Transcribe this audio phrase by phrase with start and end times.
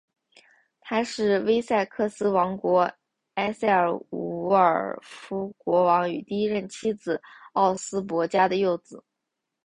[0.79, 2.91] 他是威塞克斯王国
[3.35, 7.21] 埃塞尔伍尔夫国王与第一任妻子
[7.53, 9.03] 奥斯博嘉的幼子。